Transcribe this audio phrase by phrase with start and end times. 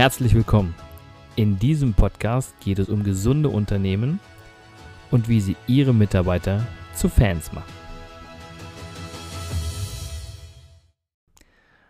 [0.00, 0.74] Herzlich willkommen.
[1.36, 4.18] In diesem Podcast geht es um gesunde Unternehmen
[5.10, 7.70] und wie sie ihre Mitarbeiter zu Fans machen.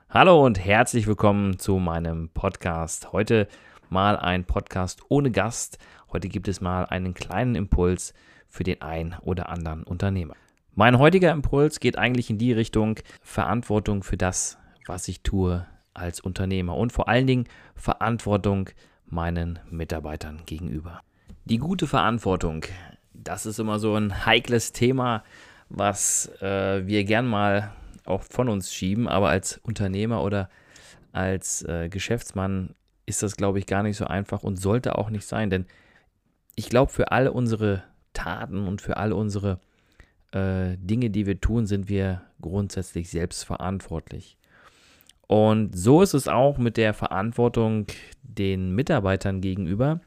[0.08, 3.12] Hallo und herzlich willkommen zu meinem Podcast.
[3.12, 3.46] Heute
[3.90, 5.78] mal ein Podcast ohne Gast.
[6.12, 8.12] Heute gibt es mal einen kleinen Impuls
[8.48, 10.34] für den ein oder anderen Unternehmer.
[10.74, 14.58] Mein heutiger Impuls geht eigentlich in die Richtung Verantwortung für das,
[14.88, 18.70] was ich tue, als Unternehmer und vor allen Dingen Verantwortung
[19.06, 21.00] meinen Mitarbeitern gegenüber.
[21.44, 22.64] Die gute Verantwortung,
[23.12, 25.24] das ist immer so ein heikles Thema,
[25.68, 27.72] was äh, wir gern mal
[28.04, 30.48] auch von uns schieben, aber als Unternehmer oder
[31.12, 32.74] als äh, Geschäftsmann
[33.06, 35.66] ist das, glaube ich, gar nicht so einfach und sollte auch nicht sein, denn
[36.54, 37.82] ich glaube, für alle unsere
[38.12, 39.60] Taten und für alle unsere
[40.32, 44.36] äh, Dinge, die wir tun, sind wir grundsätzlich selbst verantwortlich.
[45.30, 47.86] Und so ist es auch mit der Verantwortung
[48.24, 50.00] den Mitarbeitern gegenüber.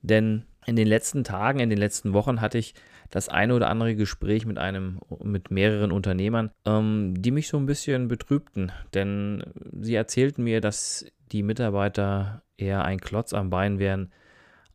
[0.00, 2.74] Denn in den letzten Tagen, in den letzten Wochen hatte ich
[3.10, 7.66] das eine oder andere Gespräch mit einem, mit mehreren Unternehmern, ähm, die mich so ein
[7.66, 8.70] bisschen betrübten.
[8.94, 9.42] Denn
[9.80, 14.12] sie erzählten mir, dass die Mitarbeiter eher ein Klotz am Bein wären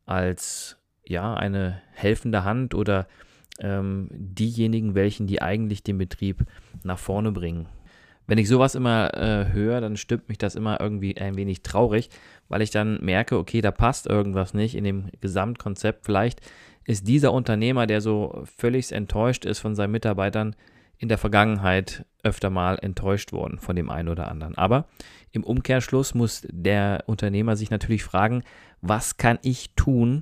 [0.06, 3.08] als ja eine helfende Hand oder
[3.62, 6.44] ähm, diejenigen, welchen die eigentlich den Betrieb
[6.84, 7.70] nach vorne bringen
[8.30, 12.12] wenn ich sowas immer äh, höre, dann stimmt mich das immer irgendwie ein wenig traurig,
[12.48, 16.06] weil ich dann merke, okay, da passt irgendwas nicht in dem Gesamtkonzept.
[16.06, 16.40] Vielleicht
[16.86, 20.56] ist dieser Unternehmer, der so völlig enttäuscht ist von seinen Mitarbeitern,
[21.00, 24.56] in der Vergangenheit öfter mal enttäuscht worden von dem einen oder anderen.
[24.56, 24.86] Aber
[25.32, 28.44] im Umkehrschluss muss der Unternehmer sich natürlich fragen,
[28.82, 30.22] was kann ich tun,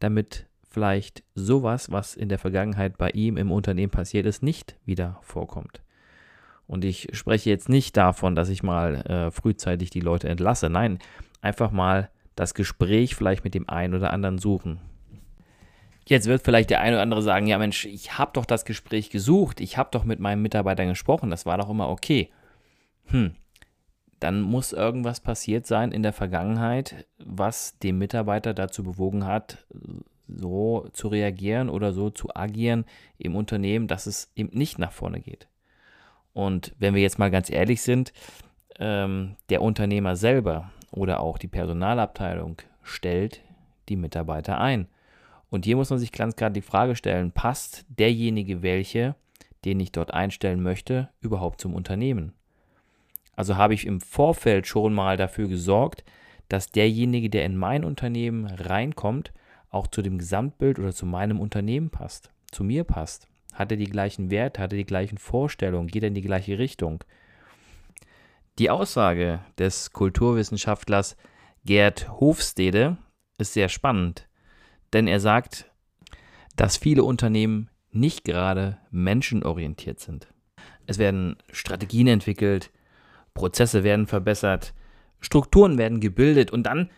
[0.00, 5.18] damit vielleicht sowas, was in der Vergangenheit bei ihm im Unternehmen passiert ist, nicht wieder
[5.22, 5.82] vorkommt.
[6.72, 10.70] Und ich spreche jetzt nicht davon, dass ich mal äh, frühzeitig die Leute entlasse.
[10.70, 11.00] Nein,
[11.42, 14.80] einfach mal das Gespräch vielleicht mit dem einen oder anderen suchen.
[16.06, 19.10] Jetzt wird vielleicht der eine oder andere sagen, ja Mensch, ich habe doch das Gespräch
[19.10, 22.30] gesucht, ich habe doch mit meinem Mitarbeiter gesprochen, das war doch immer okay.
[23.08, 23.32] Hm,
[24.18, 29.66] dann muss irgendwas passiert sein in der Vergangenheit, was den Mitarbeiter dazu bewogen hat,
[30.26, 32.86] so zu reagieren oder so zu agieren
[33.18, 35.48] im Unternehmen, dass es eben nicht nach vorne geht.
[36.32, 38.12] Und wenn wir jetzt mal ganz ehrlich sind,
[38.78, 43.40] ähm, der Unternehmer selber oder auch die Personalabteilung stellt
[43.88, 44.88] die Mitarbeiter ein.
[45.50, 49.14] Und hier muss man sich ganz klar die Frage stellen, passt derjenige welche,
[49.64, 52.32] den ich dort einstellen möchte, überhaupt zum Unternehmen?
[53.36, 56.04] Also habe ich im Vorfeld schon mal dafür gesorgt,
[56.48, 59.32] dass derjenige, der in mein Unternehmen reinkommt,
[59.70, 63.28] auch zu dem Gesamtbild oder zu meinem Unternehmen passt, zu mir passt.
[63.52, 64.62] Hat er die gleichen Werte?
[64.62, 65.88] Hat er die gleichen Vorstellungen?
[65.88, 67.04] Geht er in die gleiche Richtung?
[68.58, 71.16] Die Aussage des Kulturwissenschaftlers
[71.64, 72.96] Gerd Hofstede
[73.38, 74.28] ist sehr spannend,
[74.92, 75.70] denn er sagt,
[76.56, 80.28] dass viele Unternehmen nicht gerade menschenorientiert sind.
[80.86, 82.70] Es werden Strategien entwickelt,
[83.32, 84.74] Prozesse werden verbessert,
[85.20, 86.90] Strukturen werden gebildet und dann,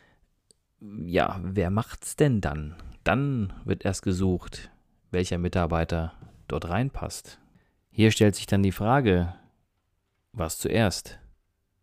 [0.80, 2.74] ja, wer macht's denn dann?
[3.04, 4.70] Dann wird erst gesucht,
[5.10, 6.14] welcher Mitarbeiter
[6.48, 7.40] dort reinpasst.
[7.90, 9.34] Hier stellt sich dann die Frage,
[10.32, 11.18] was zuerst?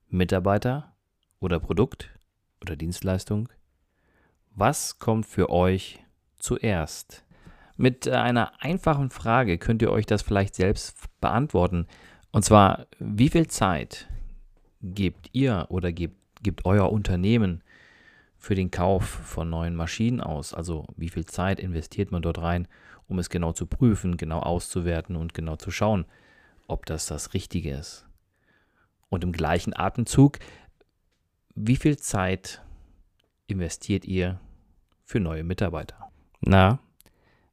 [0.09, 0.94] Mitarbeiter
[1.39, 2.09] oder Produkt
[2.61, 3.49] oder Dienstleistung?
[4.53, 6.03] Was kommt für euch
[6.38, 7.23] zuerst?
[7.77, 11.88] Mit einer einfachen Frage könnt ihr euch das vielleicht selbst beantworten.
[12.31, 14.07] Und zwar, wie viel Zeit
[14.81, 17.63] gebt ihr oder gebt, gibt euer Unternehmen
[18.38, 20.53] für den Kauf von neuen Maschinen aus?
[20.53, 22.67] Also wie viel Zeit investiert man dort rein,
[23.11, 26.05] um es genau zu prüfen, genau auszuwerten und genau zu schauen,
[26.67, 28.07] ob das das Richtige ist.
[29.09, 30.39] Und im gleichen Atemzug,
[31.53, 32.61] wie viel Zeit
[33.47, 34.39] investiert ihr
[35.03, 36.09] für neue Mitarbeiter?
[36.39, 36.79] Na,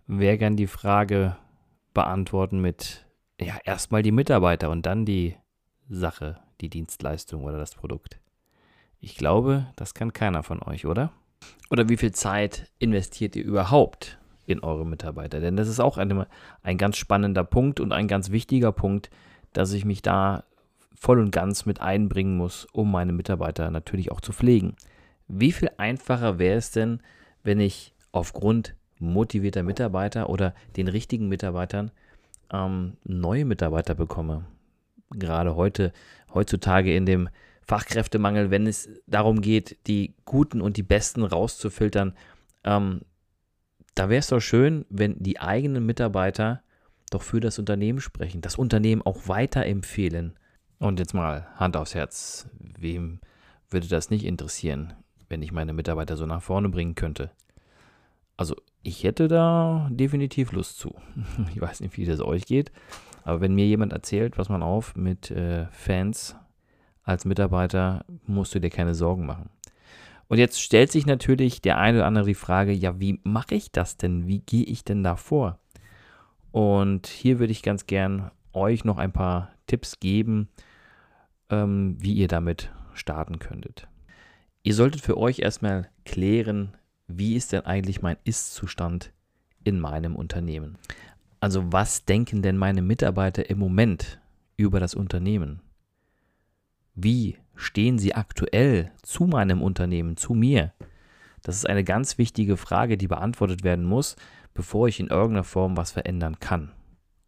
[0.07, 1.37] wer kann die Frage
[1.93, 3.05] beantworten mit,
[3.41, 5.37] ja, erstmal die Mitarbeiter und dann die
[5.89, 8.21] Sache, die Dienstleistung oder das Produkt?
[9.01, 11.13] Ich glaube, das kann keiner von euch, oder?
[11.69, 15.41] Oder wie viel Zeit investiert ihr überhaupt in eure Mitarbeiter.
[15.41, 16.25] Denn das ist auch ein,
[16.63, 19.11] ein ganz spannender Punkt und ein ganz wichtiger Punkt,
[19.53, 20.45] dass ich mich da
[20.95, 24.75] voll und ganz mit einbringen muss, um meine Mitarbeiter natürlich auch zu pflegen.
[25.29, 27.01] Wie viel einfacher wäre es denn,
[27.45, 31.91] wenn ich aufgrund motivierter Mitarbeiter oder den richtigen Mitarbeitern
[32.51, 34.47] ähm, neue Mitarbeiter bekomme?
[35.11, 35.93] Gerade heute,
[36.33, 37.29] heutzutage in dem
[37.63, 42.15] Fachkräftemangel, wenn es darum geht, die Guten und die Besten rauszufiltern,
[42.65, 43.03] ähm,
[43.99, 46.63] da wäre es doch schön, wenn die eigenen Mitarbeiter
[47.11, 50.35] doch für das Unternehmen sprechen, das Unternehmen auch weiterempfehlen.
[50.79, 53.21] Und jetzt mal Hand aufs Herz, wem
[53.71, 54.95] würde das nicht interessieren?
[55.29, 57.31] wenn ich meine Mitarbeiter so nach vorne bringen könnte.
[58.37, 60.95] Also ich hätte da definitiv Lust zu.
[61.55, 62.73] Ich weiß nicht, wie das euch geht,
[63.25, 66.37] aber wenn mir jemand erzählt, was man auf mit äh, Fans
[67.03, 69.51] als Mitarbeiter, musst du dir keine Sorgen machen.
[70.29, 73.73] Und jetzt stellt sich natürlich der eine oder andere die Frage, ja, wie mache ich
[73.73, 74.27] das denn?
[74.27, 75.59] Wie gehe ich denn da vor?
[76.53, 80.49] Und hier würde ich ganz gern euch noch ein paar Tipps geben,
[81.51, 83.89] ähm, wie ihr damit starten könntet.
[84.63, 86.77] Ihr solltet für euch erstmal klären,
[87.07, 89.13] wie ist denn eigentlich mein Ist-Zustand
[89.65, 90.77] in meinem Unternehmen?
[91.41, 94.21] Also was denken denn meine Mitarbeiter im Moment
[94.57, 95.63] über das Unternehmen?
[96.95, 100.73] Wie stehen sie aktuell zu meinem Unternehmen, zu mir?
[101.43, 104.17] Das ist eine ganz wichtige Frage, die beantwortet werden muss,
[104.55, 106.73] bevor ich in irgendeiner Form was verändern kann.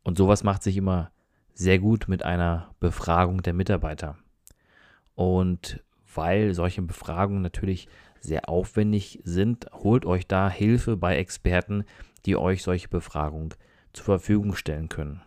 [0.02, 1.10] Und sowas macht sich immer
[1.52, 4.16] sehr gut mit einer Befragung der Mitarbeiter.
[5.14, 5.84] Und
[6.14, 7.88] weil solche Befragungen natürlich
[8.20, 11.84] sehr aufwendig sind, holt euch da Hilfe bei Experten,
[12.24, 13.54] die euch solche Befragungen
[13.92, 15.22] zur Verfügung stellen können.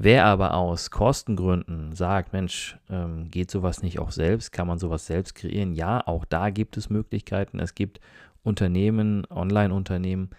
[0.00, 5.06] Wer aber aus Kostengründen sagt, Mensch, ähm, geht sowas nicht auch selbst, kann man sowas
[5.06, 5.72] selbst kreieren?
[5.72, 7.58] Ja, auch da gibt es Möglichkeiten.
[7.58, 7.98] Es gibt
[8.44, 10.30] Unternehmen, Online-Unternehmen,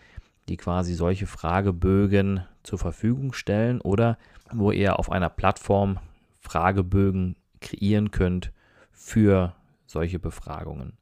[0.47, 4.17] die quasi solche Fragebögen zur Verfügung stellen oder
[4.49, 5.99] wo ihr auf einer Plattform
[6.39, 8.53] Fragebögen kreieren könnt
[8.93, 9.53] für
[9.85, 10.93] solche Befragungen.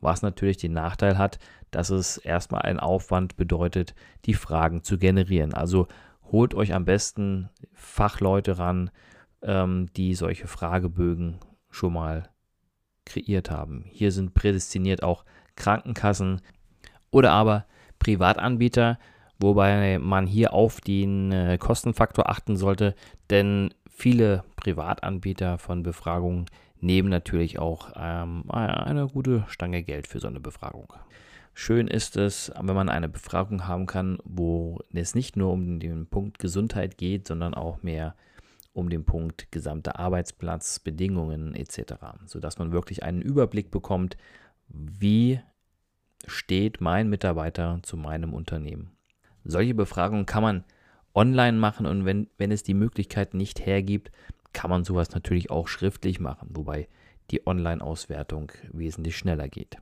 [0.00, 1.38] Was natürlich den Nachteil hat,
[1.70, 3.94] dass es erstmal einen Aufwand bedeutet,
[4.24, 5.52] die Fragen zu generieren.
[5.52, 5.88] Also
[6.30, 8.90] holt euch am besten Fachleute ran,
[9.42, 11.38] ähm, die solche Fragebögen
[11.70, 12.28] schon mal
[13.04, 13.84] kreiert haben.
[13.88, 15.24] Hier sind prädestiniert auch
[15.56, 16.40] Krankenkassen
[17.10, 17.66] oder aber
[17.98, 18.98] Privatanbieter,
[19.38, 22.94] wobei man hier auf den äh, Kostenfaktor achten sollte,
[23.30, 26.46] denn viele Privatanbieter von Befragungen
[26.80, 30.92] nehmen natürlich auch ähm, eine gute Stange Geld für so eine Befragung.
[31.60, 36.06] Schön ist es, wenn man eine Befragung haben kann, wo es nicht nur um den
[36.06, 38.14] Punkt Gesundheit geht, sondern auch mehr
[38.72, 41.94] um den Punkt gesamter Arbeitsplatz, Bedingungen etc.,
[42.26, 44.16] sodass man wirklich einen Überblick bekommt,
[44.68, 45.40] wie
[46.28, 48.96] steht mein Mitarbeiter zu meinem Unternehmen.
[49.42, 50.64] Solche Befragungen kann man
[51.12, 54.12] online machen und wenn, wenn es die Möglichkeit nicht hergibt,
[54.52, 56.86] kann man sowas natürlich auch schriftlich machen, wobei
[57.32, 59.76] die Online-Auswertung wesentlich schneller geht.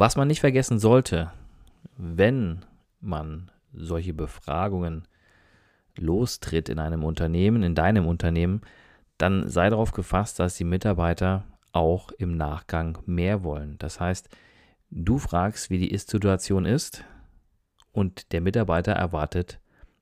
[0.00, 1.32] Was man nicht vergessen sollte,
[1.96, 2.64] wenn
[3.00, 5.08] man solche Befragungen
[5.96, 8.60] lostritt in einem Unternehmen, in deinem Unternehmen,
[9.16, 13.74] dann sei darauf gefasst, dass die Mitarbeiter auch im Nachgang mehr wollen.
[13.78, 14.28] Das heißt,
[14.92, 17.02] du fragst, wie die Ist-Situation ist
[17.90, 19.58] und der Mitarbeiter erwartet,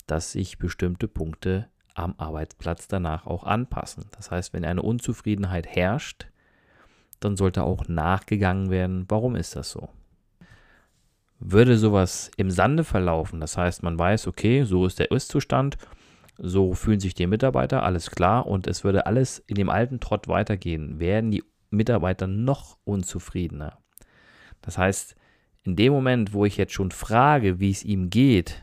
[0.06, 4.04] dass sich bestimmte Punkte am Arbeitsplatz danach auch anpassen.
[4.14, 6.26] Das heißt, wenn eine Unzufriedenheit herrscht,
[7.20, 9.88] dann sollte auch nachgegangen werden, warum ist das so?
[11.38, 15.76] Würde sowas im Sande verlaufen, das heißt, man weiß, okay, so ist der Ist-Zustand,
[16.38, 20.28] so fühlen sich die Mitarbeiter, alles klar, und es würde alles in dem alten Trott
[20.28, 23.78] weitergehen, werden die Mitarbeiter noch unzufriedener.
[24.62, 25.16] Das heißt,
[25.62, 28.62] in dem Moment, wo ich jetzt schon frage, wie es ihm geht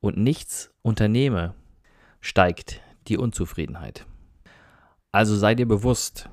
[0.00, 1.54] und nichts unternehme,
[2.20, 4.06] steigt die Unzufriedenheit.
[5.10, 6.30] Also sei dir bewusst,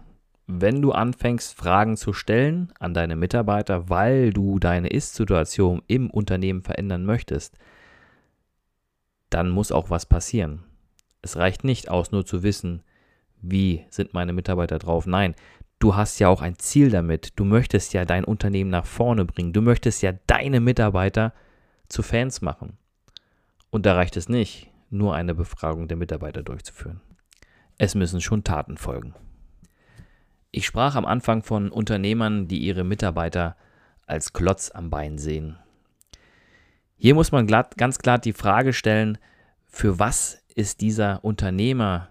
[0.52, 6.64] wenn du anfängst, Fragen zu stellen an deine Mitarbeiter, weil du deine Ist-Situation im Unternehmen
[6.64, 7.56] verändern möchtest,
[9.30, 10.64] dann muss auch was passieren.
[11.22, 12.82] Es reicht nicht aus, nur zu wissen,
[13.44, 15.06] wie sind meine Mitarbeiter drauf.
[15.06, 15.36] Nein,
[15.78, 17.34] du hast ja auch ein Ziel damit.
[17.36, 19.54] Du möchtest ja dein Unternehmen nach vorne bringen.
[19.54, 21.32] Du möchtest ja deine Mitarbeiter
[21.90, 22.80] zu Fans machen.
[23.70, 27.02] Und da reicht es nicht, nur eine Befragung der Mitarbeiter durchzuführen.
[27.78, 29.14] Es müssen schon Taten folgen.
[30.52, 33.56] Ich sprach am Anfang von Unternehmern, die ihre Mitarbeiter
[34.08, 35.58] als Klotz am Bein sehen.
[36.96, 39.18] Hier muss man glatt, ganz klar die Frage stellen,
[39.68, 42.10] für was ist dieser Unternehmer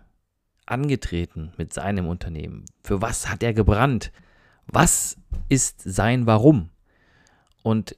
[0.65, 2.65] angetreten mit seinem Unternehmen?
[2.83, 4.13] Für was hat er gebrannt?
[4.67, 5.17] Was
[5.49, 6.71] ist sein Warum?
[7.63, 7.97] Und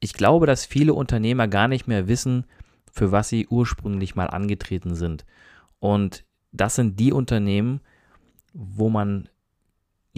[0.00, 2.46] ich glaube, dass viele Unternehmer gar nicht mehr wissen,
[2.92, 5.26] für was sie ursprünglich mal angetreten sind.
[5.78, 7.80] Und das sind die Unternehmen,
[8.54, 9.28] wo man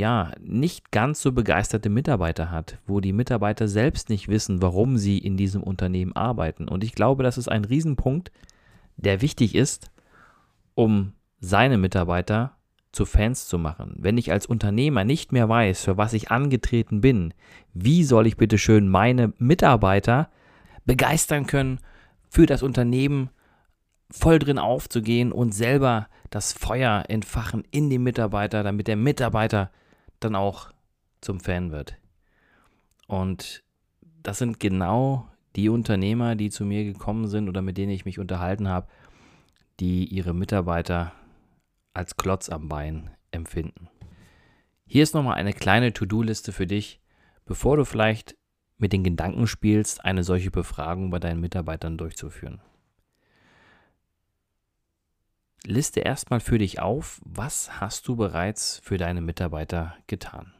[0.00, 5.18] ja, nicht ganz so begeisterte Mitarbeiter hat, wo die Mitarbeiter selbst nicht wissen, warum sie
[5.18, 6.66] in diesem Unternehmen arbeiten.
[6.66, 8.32] Und ich glaube, das ist ein Riesenpunkt,
[8.96, 9.90] der wichtig ist,
[10.74, 12.56] um seine Mitarbeiter
[12.92, 13.94] zu Fans zu machen.
[13.98, 17.34] Wenn ich als Unternehmer nicht mehr weiß, für was ich angetreten bin,
[17.74, 20.30] wie soll ich bitte schön meine Mitarbeiter
[20.86, 21.78] begeistern können,
[22.28, 23.30] für das Unternehmen
[24.10, 29.70] voll drin aufzugehen und selber das Feuer entfachen in dem Mitarbeiter, damit der Mitarbeiter
[30.20, 30.70] dann auch
[31.20, 31.96] zum Fan wird.
[33.06, 33.62] Und
[34.22, 38.18] das sind genau die Unternehmer, die zu mir gekommen sind oder mit denen ich mich
[38.18, 38.86] unterhalten habe,
[39.80, 41.12] die ihre Mitarbeiter
[41.92, 43.88] als Klotz am Bein empfinden.
[44.86, 47.00] Hier ist nochmal eine kleine To-Do-Liste für dich,
[47.44, 48.36] bevor du vielleicht
[48.78, 52.60] mit den Gedanken spielst, eine solche Befragung bei deinen Mitarbeitern durchzuführen.
[55.64, 60.54] Liste erstmal für dich auf, was hast du bereits für deine Mitarbeiter getan.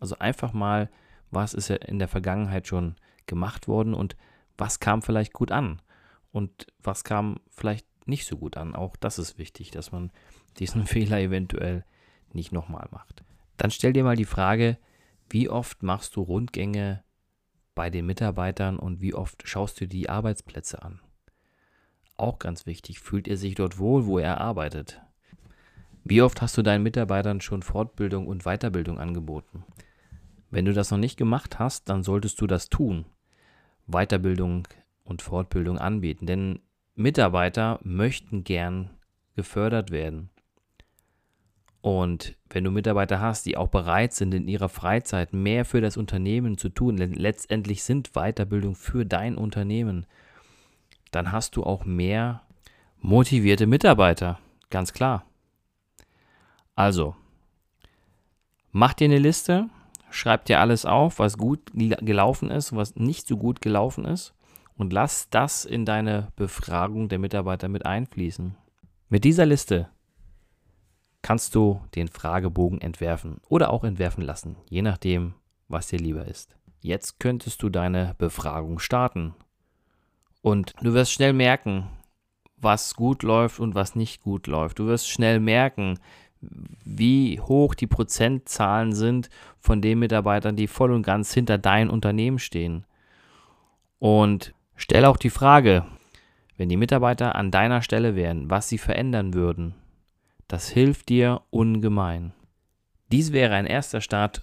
[0.00, 0.90] Also einfach mal,
[1.30, 4.16] was ist in der Vergangenheit schon gemacht worden und
[4.58, 5.80] was kam vielleicht gut an
[6.32, 8.74] und was kam vielleicht nicht so gut an.
[8.74, 10.10] Auch das ist wichtig, dass man
[10.58, 11.84] diesen Fehler eventuell
[12.32, 13.22] nicht nochmal macht.
[13.56, 14.78] Dann stell dir mal die Frage,
[15.28, 17.04] wie oft machst du Rundgänge
[17.74, 21.00] bei den Mitarbeitern und wie oft schaust du die Arbeitsplätze an?
[22.20, 25.00] Auch ganz wichtig, fühlt er sich dort wohl, wo er arbeitet?
[26.04, 29.64] Wie oft hast du deinen Mitarbeitern schon Fortbildung und Weiterbildung angeboten?
[30.50, 33.06] Wenn du das noch nicht gemacht hast, dann solltest du das tun.
[33.86, 34.68] Weiterbildung
[35.02, 36.58] und Fortbildung anbieten, denn
[36.94, 38.90] Mitarbeiter möchten gern
[39.34, 40.28] gefördert werden.
[41.80, 45.96] Und wenn du Mitarbeiter hast, die auch bereit sind, in ihrer Freizeit mehr für das
[45.96, 50.04] Unternehmen zu tun, denn letztendlich sind Weiterbildung für dein Unternehmen,
[51.10, 52.42] dann hast du auch mehr
[52.98, 54.38] motivierte Mitarbeiter.
[54.70, 55.24] Ganz klar.
[56.74, 57.16] Also,
[58.72, 59.68] mach dir eine Liste,
[60.10, 64.34] schreib dir alles auf, was gut gelaufen ist, was nicht so gut gelaufen ist
[64.76, 68.56] und lass das in deine Befragung der Mitarbeiter mit einfließen.
[69.08, 69.90] Mit dieser Liste
[71.22, 75.34] kannst du den Fragebogen entwerfen oder auch entwerfen lassen, je nachdem,
[75.68, 76.56] was dir lieber ist.
[76.80, 79.34] Jetzt könntest du deine Befragung starten.
[80.42, 81.88] Und du wirst schnell merken,
[82.56, 84.78] was gut läuft und was nicht gut läuft.
[84.78, 85.98] Du wirst schnell merken,
[86.84, 89.28] wie hoch die Prozentzahlen sind
[89.58, 92.86] von den Mitarbeitern, die voll und ganz hinter deinem Unternehmen stehen.
[93.98, 95.84] Und stell auch die Frage,
[96.56, 99.74] wenn die Mitarbeiter an deiner Stelle wären, was sie verändern würden.
[100.48, 102.32] Das hilft dir ungemein.
[103.12, 104.42] Dies wäre ein erster Start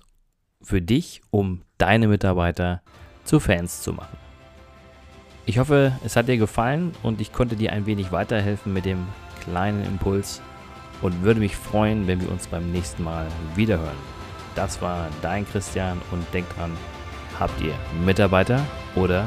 [0.61, 2.81] für dich, um deine Mitarbeiter
[3.23, 4.26] zu Fans zu machen.
[5.49, 9.07] Ich hoffe, es hat dir gefallen und ich konnte dir ein wenig weiterhelfen mit dem
[9.45, 10.41] kleinen Impuls
[11.01, 13.25] und würde mich freuen, wenn wir uns beim nächsten Mal
[13.55, 13.95] wiederhören.
[14.55, 16.71] Das war dein Christian und denk dran,
[17.39, 17.73] habt ihr
[18.05, 18.59] Mitarbeiter
[18.95, 19.23] oder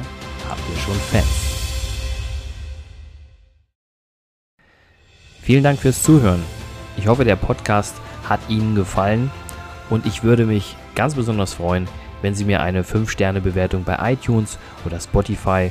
[0.46, 1.24] habt ihr schon Fans?
[5.40, 6.42] Vielen Dank fürs Zuhören.
[6.98, 7.94] Ich hoffe, der Podcast
[8.28, 9.30] hat Ihnen gefallen
[9.88, 11.88] und ich würde mich ganz besonders freuen,
[12.20, 15.70] wenn Sie mir eine 5-Sterne-Bewertung bei iTunes oder Spotify